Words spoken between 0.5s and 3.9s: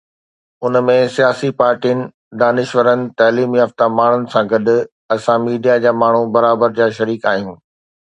ان ۾ سياسي پارٽين، دانشورن، تعليم يافته